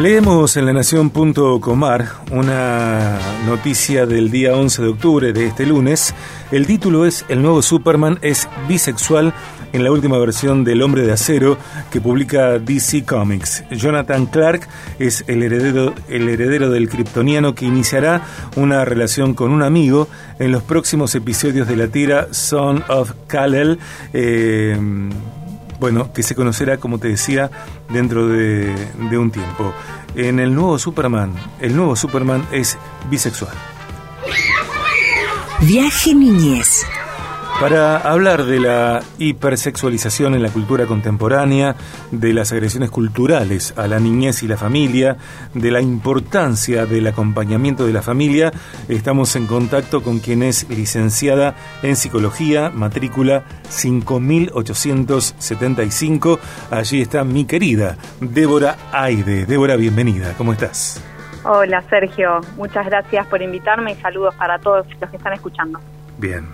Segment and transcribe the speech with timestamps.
[0.00, 6.14] Leemos en la Nación.comar una noticia del día 11 de octubre de este lunes.
[6.50, 9.34] El título es El nuevo Superman es bisexual
[9.72, 11.58] en la última versión del Hombre de Acero
[11.90, 13.64] que publica DC Comics.
[13.70, 14.66] Jonathan Clark
[14.98, 18.22] es el heredero, el heredero del kryptoniano que iniciará
[18.56, 23.78] una relación con un amigo en los próximos episodios de la tira Son of Kal-El.
[24.14, 24.76] Eh,
[25.82, 27.50] bueno, que se conocerá, como te decía,
[27.88, 28.72] dentro de,
[29.18, 29.74] un tiempo.
[30.14, 32.78] En el nuevo Superman, el nuevo Superman es
[33.10, 33.56] bisexual.
[35.62, 36.86] Viaje Niñez.
[37.62, 41.76] Para hablar de la hipersexualización en la cultura contemporánea,
[42.10, 45.16] de las agresiones culturales a la niñez y la familia,
[45.54, 48.50] de la importancia del acompañamiento de la familia,
[48.88, 51.54] estamos en contacto con quien es licenciada
[51.84, 56.40] en psicología, matrícula 5875.
[56.72, 59.46] Allí está mi querida Débora Aide.
[59.46, 60.34] Débora, bienvenida.
[60.36, 61.00] ¿Cómo estás?
[61.44, 65.78] Hola Sergio, muchas gracias por invitarme y saludos para todos los que están escuchando.
[66.18, 66.44] Bien.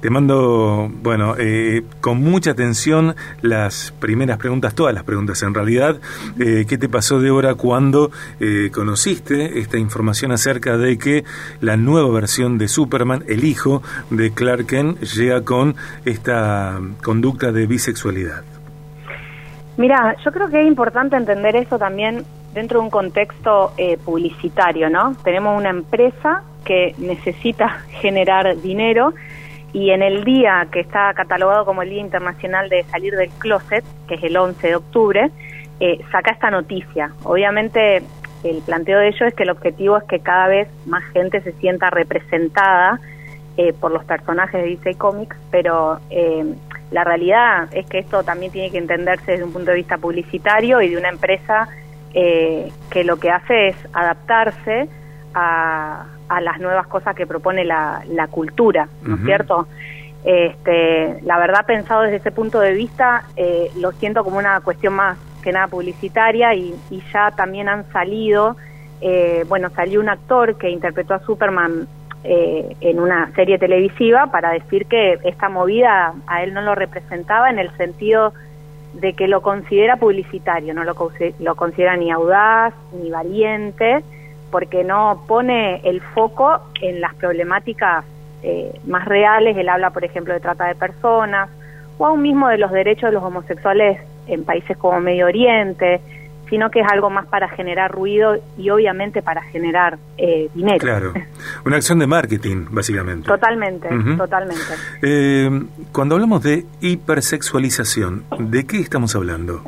[0.00, 5.96] Te mando, bueno, eh, con mucha atención las primeras preguntas, todas las preguntas en realidad.
[6.38, 11.24] Eh, ¿Qué te pasó, Débora, cuando eh, conociste esta información acerca de que
[11.60, 15.76] la nueva versión de Superman, el hijo de Clark Kent, llega con
[16.06, 18.42] esta conducta de bisexualidad?
[19.76, 23.72] Mira, yo creo que es importante entender eso también dentro de un contexto
[24.04, 25.14] publicitario, ¿no?
[25.22, 27.68] Tenemos una empresa que necesita
[28.00, 29.12] generar dinero
[29.72, 33.84] y en el día que está catalogado como el Día Internacional de Salir del Closet,
[34.08, 35.30] que es el 11 de octubre,
[35.78, 37.12] eh, saca esta noticia.
[37.22, 38.02] Obviamente
[38.42, 41.52] el planteo de ello es que el objetivo es que cada vez más gente se
[41.52, 43.00] sienta representada
[43.56, 46.44] eh, por los personajes de DC Comics, pero eh,
[46.90, 50.80] la realidad es que esto también tiene que entenderse desde un punto de vista publicitario
[50.82, 51.68] y de una empresa
[52.12, 54.88] que lo que hace es adaptarse
[55.32, 59.66] a, a las nuevas cosas que propone la, la cultura, ¿no es cierto?
[60.24, 64.94] Este, la verdad, pensado desde ese punto de vista, eh, lo siento como una cuestión
[64.94, 68.56] más que nada publicitaria y, y ya también han salido,
[69.00, 71.88] eh, bueno, salió un actor que interpretó a Superman
[72.22, 77.50] eh, en una serie televisiva para decir que esta movida a él no lo representaba
[77.50, 78.32] en el sentido
[78.94, 80.94] de que lo considera publicitario, no lo,
[81.40, 84.04] lo considera ni audaz ni valiente,
[84.50, 88.04] porque no pone el foco en las problemáticas
[88.42, 89.56] eh, más reales.
[89.56, 91.50] Él habla, por ejemplo, de trata de personas
[91.98, 96.00] o aún mismo de los derechos de los homosexuales en países como Medio Oriente,
[96.48, 100.78] sino que es algo más para generar ruido y obviamente para generar eh, dinero.
[100.78, 101.12] Claro,
[101.64, 103.26] una acción de marketing, básicamente.
[103.26, 104.74] Totalmente, totalmente.
[105.02, 105.62] Eh,
[105.92, 109.62] cuando hablamos de hipersexualización, ¿de qué estamos hablando?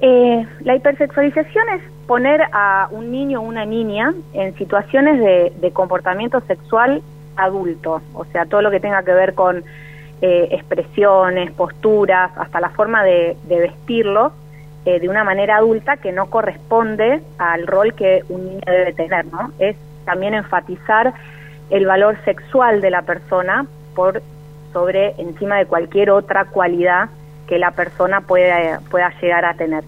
[0.00, 6.42] Eh, la hipersexualización es poner a un niño o una niña en situaciones de, comportamiento
[6.42, 7.00] sexual
[7.36, 9.64] adulto, o sea, todo lo que tenga que ver con
[10.20, 14.32] eh, expresiones, posturas, hasta la forma de, vestirlo
[14.84, 19.24] eh, de una manera adulta que no corresponde al rol que un niño debe tener,
[19.32, 19.50] ¿no?
[19.58, 19.74] Es
[20.04, 21.14] también enfatizar
[21.70, 24.22] el valor sexual de la persona por
[24.74, 27.08] sobre encima de cualquier otra cualidad
[27.46, 29.82] que la persona pueda, pueda llegar a tener.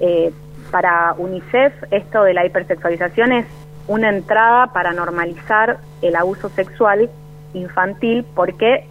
[0.00, 0.32] Eh,
[0.72, 3.46] para UNICEF esto de la hipersexualización es
[3.86, 7.08] una entrada para normalizar el abuso sexual
[7.54, 8.84] infantil porque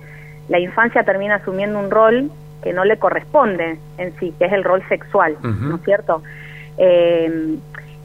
[0.48, 2.32] la infancia termina asumiendo un rol
[2.64, 6.22] que no le corresponde en sí, que es el rol sexual, ¿no es cierto?
[6.78, 7.58] Eh,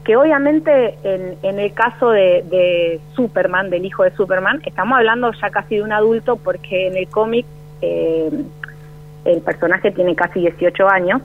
[0.03, 5.49] que obviamente en, en el caso de, Superman, del hijo de Superman, estamos hablando ya
[5.49, 7.45] casi de un adulto porque en el cómic
[7.81, 8.29] eh,
[9.25, 11.21] el personaje tiene casi 18 años,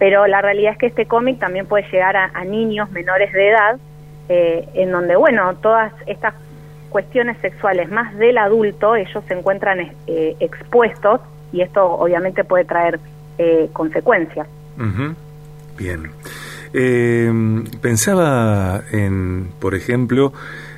[0.00, 3.78] pero la realidad es que este cómic también puede llegar a, niños menores de edad,
[4.30, 6.32] eh, en donde, bueno, todas estas
[6.88, 11.20] cuestiones sexuales más del adulto, ellos se encuentran eh, expuestos
[11.52, 12.98] y esto obviamente puede traer
[13.36, 14.48] eh, consecuencias.
[15.76, 16.10] Bien.
[17.82, 20.32] pensaba en, por ejemplo,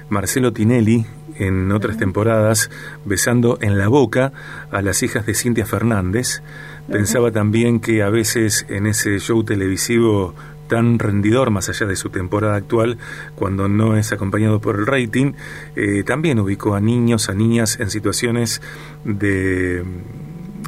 [0.09, 1.07] Marcelo Tinelli,
[1.37, 2.71] en otras temporadas
[3.05, 4.33] besando en la boca
[4.73, 6.43] a las hijas de Cintia Fernández.
[6.91, 10.35] Pensaba también que a veces en ese show televisivo
[10.69, 12.97] tan rendidor, más allá de su temporada actual,
[13.35, 15.35] cuando no es acompañado por el rating,
[15.77, 18.63] eh, también ubicó a niños, a niñas en situaciones
[19.05, 19.85] de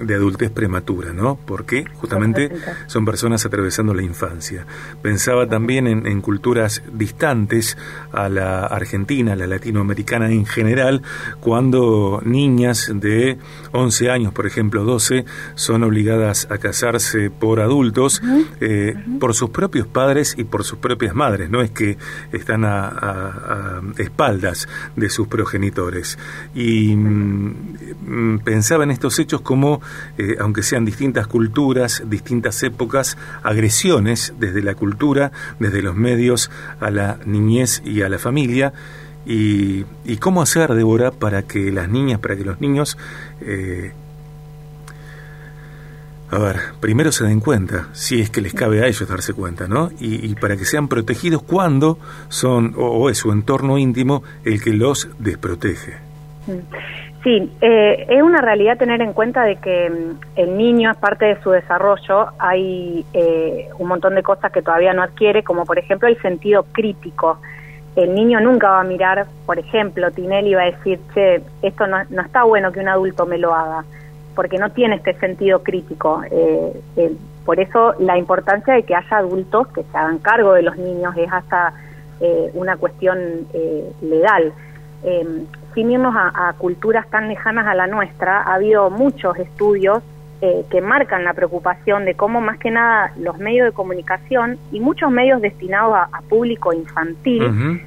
[0.03, 1.39] de adultez prematura, ¿no?
[1.45, 2.51] Porque justamente
[2.87, 4.67] son personas atravesando la infancia.
[5.03, 7.77] Pensaba también en, en, culturas distantes
[8.13, 11.03] a la argentina, a la latinoamericana en general,
[11.41, 13.39] cuando niñas de
[13.73, 15.25] 11 años, por ejemplo 12,
[15.55, 18.23] son obligadas a casarse por adultos,
[18.61, 21.97] eh, por sus propios padres y por sus propias madres, no es que
[22.33, 26.19] están a, a, espaldas de sus progenitores.
[26.55, 27.55] Y mm,
[28.07, 29.81] mm, pensaba en estos hechos como,
[30.19, 36.51] eh, aunque sean distintas culturas, distintas épocas, agresiones desde la cultura, desde los medios
[36.81, 38.73] a la niñez y a la familia,
[39.27, 42.99] y, y cómo hacer, Débora, para que las niñas, para que los niños
[43.41, 43.93] eh,
[46.35, 49.69] a ver, primero se den cuenta, si es que les cabe a ellos darse cuenta,
[49.69, 49.91] ¿no?
[50.01, 51.99] Y, para que sean protegidos cuando
[52.29, 55.99] son, o, es su entorno íntimo el que los desprotege.
[57.25, 61.25] Sí, eh, es una realidad tener en cuenta de que mm, el niño es parte
[61.25, 65.79] de su desarrollo, hay eh, un montón de cosas que todavía no adquiere, como por
[65.79, 67.39] ejemplo el sentido crítico.
[67.97, 72.05] El niño nunca va a mirar, por ejemplo, Tinelli va a decir, che, esto no,
[72.11, 73.85] no está bueno que un adulto me lo haga
[74.35, 76.23] porque no tiene este sentido crítico.
[76.31, 77.13] Eh, eh,
[77.45, 81.15] por eso la importancia de que haya adultos que se hagan cargo de los niños
[81.17, 81.75] es hasta
[82.21, 83.19] eh, una cuestión
[84.03, 84.53] legal.
[85.03, 90.03] sin irnos a, culturas tan lejanas a la nuestra, ha habido muchos estudios
[90.71, 95.11] que marcan la preocupación de cómo más que nada los medios de comunicación y muchos
[95.11, 97.81] medios destinados a, público infantil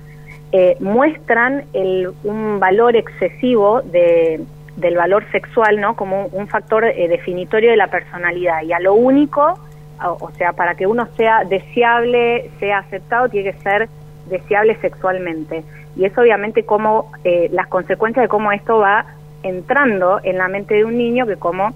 [0.80, 4.44] muestran el, un valor excesivo de,
[4.78, 5.96] del valor sexual, ¿no?
[5.96, 8.62] Como un, factor eh, definitorio de la personalidad.
[8.62, 9.60] Y a lo único,
[10.02, 13.90] o, sea, para que uno sea deseable, sea aceptado, tiene que ser
[14.30, 15.64] deseable sexualmente.
[15.98, 19.06] Y es obviamente como eh, las consecuencias de cómo esto va
[19.44, 21.74] entrando en la mente de un niño que, como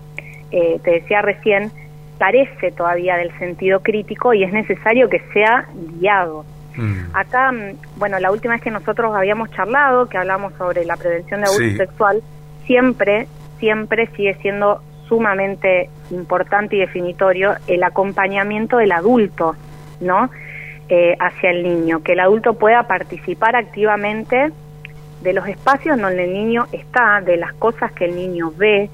[0.52, 1.72] eh, te decía recién,
[2.20, 5.66] carece todavía del sentido crítico y es necesario que sea
[6.00, 6.46] guiado.
[6.76, 7.16] Mm.
[7.16, 11.42] Acá, mm, bueno, la última vez que nosotros habíamos charlado, que hablamos sobre la prevención
[11.42, 12.22] de abuso sexual,
[12.66, 13.28] siempre,
[13.60, 19.56] siempre sigue siendo sumamente importante y definitorio el acompañamiento del adulto,
[20.00, 20.30] ¿no?
[20.94, 24.52] Eh, hacia el niño, que el adulto pueda participar activamente
[25.22, 28.90] de los espacios donde el niño está, de las cosas que el niño ve,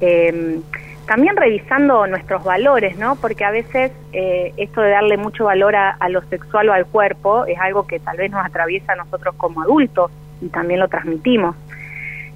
[0.00, 0.62] em,
[1.06, 3.16] también revisando nuestros valores, ¿no?
[3.16, 7.44] Porque a veces eh, esto de darle mucho valor a, lo sexual o al cuerpo
[7.44, 10.10] es algo que tal vez nos atraviesa a nosotros como adultos
[10.40, 11.54] y también lo transmitimos.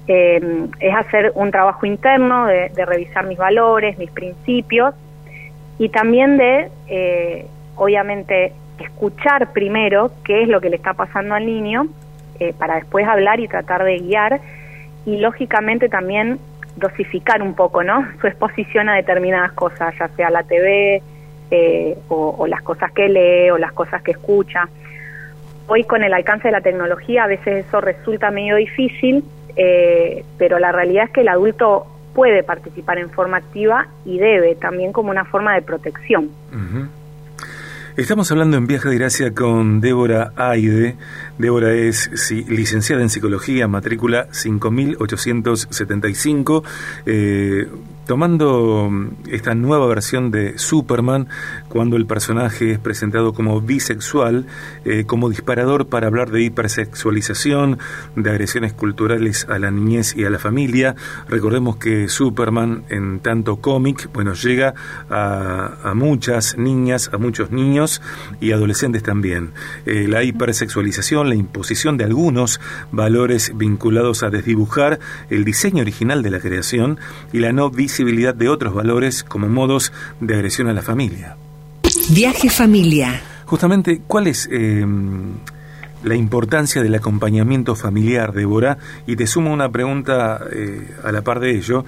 [0.07, 4.93] Eh, es hacer un trabajo interno de, revisar mis valores, mis principios
[5.79, 7.47] y también de, eh,
[7.77, 11.87] obviamente, escuchar primero qué es lo que le está pasando al niño
[12.39, 14.39] eh, para después hablar y tratar de guiar
[15.05, 16.39] y lógicamente también
[16.75, 18.07] dosificar un poco, ¿no?
[18.21, 21.01] Su exposición a determinadas cosas, ya sea la TV
[22.09, 24.67] o, o las cosas que lee o las cosas que escucha.
[25.67, 29.23] Hoy con el alcance de la tecnología a veces eso resulta medio difícil
[29.57, 34.55] eh, pero la realidad es que el adulto puede participar en forma activa y debe
[34.55, 36.29] también como una forma de protección.
[37.97, 40.97] Estamos hablando en Viaje de Gracia con Débora Aide.
[41.39, 42.11] Débora es
[42.47, 46.63] licenciada en Psicología, matrícula 5875.
[47.07, 47.67] Eh,
[48.07, 51.27] tomando mm, esta nueva versión de Superman,
[51.69, 54.47] cuando el personaje es presentado como bisexual,
[54.85, 57.77] eh, como disparador para hablar de hipersexualización,
[58.15, 60.95] de agresiones culturales a la niñez y a la familia.
[61.27, 64.73] Recordemos que Superman, en tanto cómic, bueno, llega
[65.09, 68.01] a, muchas niñas, a muchos niños
[68.39, 69.51] y adolescentes también.
[69.85, 76.31] Eh, la hipersexualización, la imposición de algunos valores vinculados a desdibujar el diseño original de
[76.31, 76.99] la creación
[77.33, 81.35] y la no visibilidad de otros valores como modos de agresión a la familia.
[82.11, 83.19] Viaje familia.
[83.47, 85.33] Justamente, ¿cuál es em,
[86.03, 88.77] la importancia del acompañamiento familiar, Débora?
[89.07, 91.85] Y te sumo una pregunta eh, a la par de ello.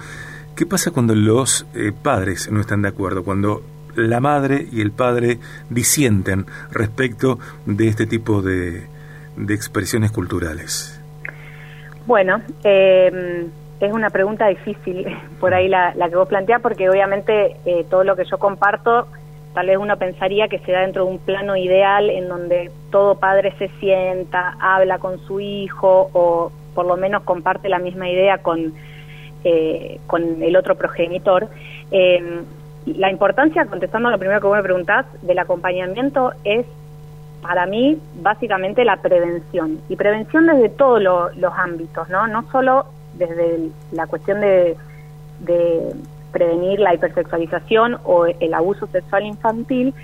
[0.55, 3.23] ¿Qué pasa cuando los eh, padres no están de acuerdo?
[3.23, 3.61] Cuando
[3.95, 5.37] la madre y el padre
[5.69, 7.37] disienten respecto
[7.67, 8.87] de este tipo de,
[9.37, 10.99] de expresiones culturales.
[12.07, 13.47] Bueno, eh,
[13.79, 15.05] es una pregunta difícil,
[15.39, 19.07] por ahí la, que vos planteás, porque obviamente eh, todo lo que yo comparto,
[19.53, 23.15] tal vez uno pensaría que se da dentro de un plano ideal en donde todo
[23.15, 28.39] padre se sienta, habla con su hijo o por lo menos comparte la misma idea
[28.39, 28.73] con,
[29.43, 31.47] eh, con el otro progenitor.
[31.91, 32.43] Em,
[32.85, 36.65] la importancia, contestando lo primero que vos me preguntás, del acompañamiento es
[37.41, 42.27] para mí básicamente la prevención y prevención desde todos los ámbitos, ¿no?
[42.27, 44.75] No solo desde la cuestión de,
[46.31, 49.95] prevenir la hipersexualización o el abuso sexual infantil,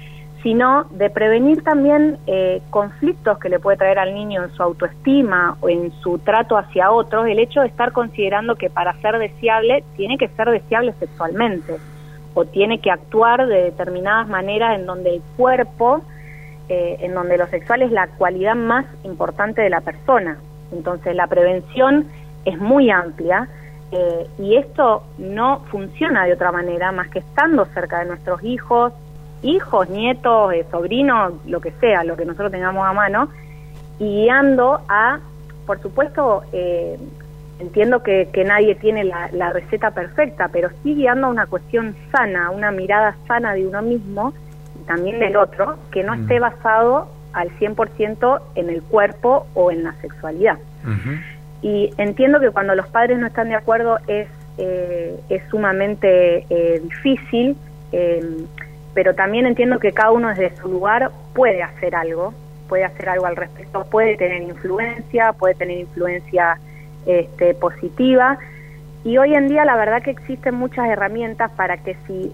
[0.41, 5.57] sino de prevenir también eh, conflictos que le puede traer al niño en su autoestima
[5.61, 9.83] o en su trato hacia otros, el hecho de estar considerando que para ser deseable
[9.97, 11.77] tiene que ser deseable sexualmente
[12.35, 16.01] o tiene que actuar de determinadas maneras en donde el cuerpo,
[16.69, 20.37] eh, en donde lo sexual es la cualidad más importante de la persona.
[20.71, 22.05] Entonces la prevención
[22.45, 23.49] es muy amplia
[23.91, 28.93] eh, y esto no funciona de otra manera más que estando cerca de nuestros hijos,
[29.41, 33.29] hijos, nietos, eh, sobrinos, lo que sea, lo que nosotros tengamos a mano,
[33.99, 35.19] y guiando a,
[35.65, 36.97] por supuesto, eh,
[37.59, 42.71] entiendo que, nadie tiene la, receta perfecta, pero sí guiando a una cuestión sana, una
[42.71, 44.33] mirada sana de uno mismo
[44.81, 46.41] y también del otro, que no esté mm.
[46.41, 50.57] basado al 100% en el cuerpo o en la sexualidad.
[51.65, 56.45] Y entiendo que cuando los padres no están de acuerdo es, eh, es sumamente
[56.83, 57.57] difícil
[58.95, 62.33] pero también entiendo que cada uno desde su lugar puede hacer algo,
[62.69, 66.57] puede hacer algo al respecto, puede tener influencia, puede tener influencia
[67.05, 68.39] este, positiva.
[69.03, 72.31] Y hoy en día la verdad que existen muchas herramientas para que si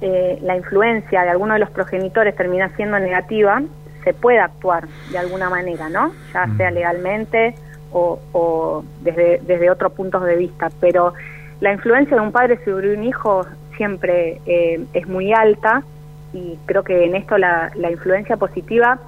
[0.00, 3.62] eh, la influencia de alguno de los progenitores termina siendo negativa,
[4.02, 6.12] se pueda actuar de alguna manera, ¿no?
[6.34, 6.56] Ya mm.
[6.56, 7.54] sea legalmente
[7.92, 10.70] o, desde, desde otros puntos de vista.
[10.80, 11.14] Pero
[11.60, 15.82] la influencia de un padre sobre un hijo siempre eh, es muy alta
[16.32, 18.98] y creo que en esto la, influencia positiva,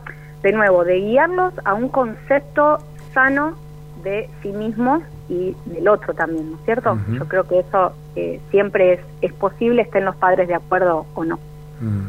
[0.42, 2.78] de nuevo, de guiarlos a un concepto
[3.14, 3.54] sano
[4.02, 6.98] de sí mismos y del otro también, ¿no es cierto?
[7.08, 11.24] Yo creo que eso eh, siempre es, es posible, estén los padres de acuerdo o
[11.24, 11.38] no.
[11.80, 12.06] Mm.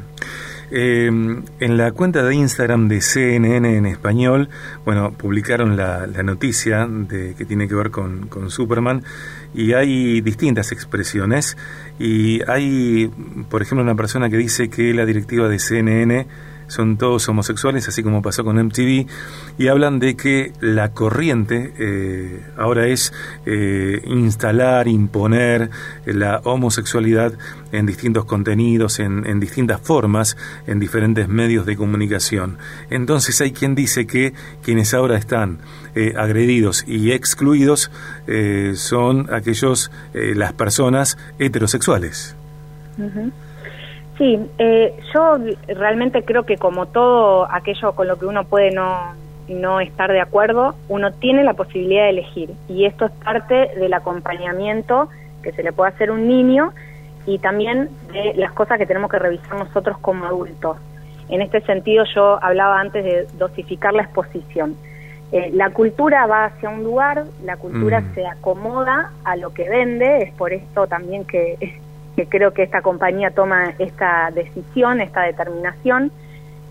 [0.76, 4.50] Eh, en la cuenta de Instagram de CNN en español,
[4.84, 9.04] bueno, publicaron la, noticia de que tiene que ver con, con, Superman
[9.54, 11.58] y hay distintas expresiones
[12.00, 13.12] y hay,
[13.52, 16.26] por ejemplo, una persona que dice que la directiva de CNN
[16.74, 19.06] son todos homosexuales, así como pasó con MTV,
[19.60, 23.14] y hablan de que la corriente eh, ahora es
[23.46, 25.70] eh, instalar, imponer
[26.06, 27.34] la homosexualidad
[27.72, 32.58] en distintos contenidos, en, distintas formas, en diferentes medios de comunicación.
[32.90, 35.60] Entonces hay quien dice que quienes ahora están
[35.94, 37.92] eh, agredidos y excluidos
[38.76, 42.36] son aquellos, las personas heterosexuales.
[44.18, 49.16] Sí, eh, yo realmente creo que como todo aquello con lo que uno puede no,
[49.48, 53.94] no estar de acuerdo, uno tiene la posibilidad de elegir y esto es parte del
[53.94, 55.10] acompañamiento
[55.42, 56.74] que se le puede hacer a un niño
[57.26, 60.78] y también de las cosas que tenemos que revisar nosotros como adultos.
[61.30, 64.76] En este sentido yo hablaba antes de dosificar la exposición.
[65.32, 68.14] Eh, la cultura va hacia un lugar, la cultura mm.
[68.14, 71.82] se acomoda a lo que vende, es por esto también que
[72.16, 76.12] que creo que esta compañía toma esta decisión, esta determinación,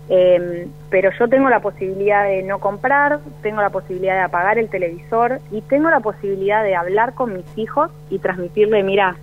[0.09, 4.69] em, pero yo tengo la posibilidad de no comprar, tengo la posibilidad de apagar el
[4.69, 9.15] televisor y tengo la posibilidad de hablar con mis hijos y transmitirle, mira,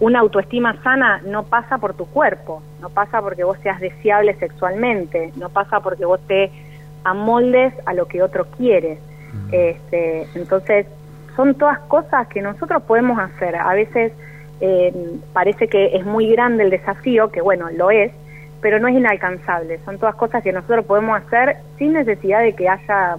[0.00, 5.32] una autoestima sana no pasa por tu cuerpo, no pasa porque vos seas deseable sexualmente,
[5.36, 6.52] no pasa porque vos te
[7.04, 8.98] amoldes a lo que otro quiere.
[9.50, 10.86] Este, entonces,
[11.36, 13.56] son todas cosas que nosotros podemos hacer.
[13.56, 14.12] A veces
[14.60, 14.92] eh,
[15.32, 18.12] parece que es muy grande el desafío, que bueno, lo es,
[18.60, 19.78] pero no es inalcanzable.
[19.84, 23.16] Son todas cosas que nosotros podemos hacer sin necesidad de que haya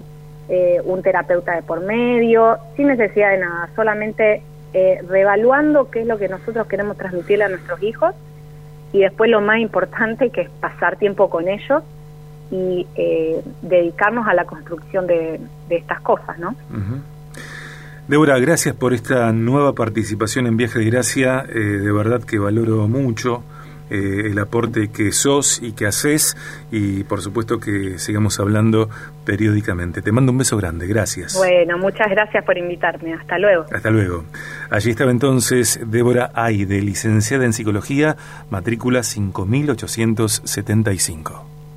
[0.48, 4.42] eh, un terapeuta de por medio, sin necesidad de nada, solamente
[4.72, 8.14] eh, reevaluando qué es lo que nosotros queremos transmitirle a nuestros hijos
[8.92, 11.82] y después lo más importante que es pasar tiempo con ellos
[12.50, 16.54] y eh, dedicarnos a la construcción de, estas cosas, ¿no?
[18.10, 21.44] Débora, gracias por esta nueva participación en Viaje de Gracia.
[21.48, 23.44] Eh, de verdad que valoro mucho
[23.88, 26.36] eh, el aporte que sos y que haces
[26.72, 28.90] y por supuesto que sigamos hablando
[29.24, 30.02] periódicamente.
[30.02, 31.36] Te mando un beso grande, gracias.
[31.36, 33.14] Bueno, muchas gracias por invitarme.
[33.14, 33.66] Hasta luego.
[33.72, 34.24] Hasta luego.
[34.70, 38.16] Allí estaba entonces Débora Aide, licenciada en Psicología,
[38.50, 41.49] matrícula 5875.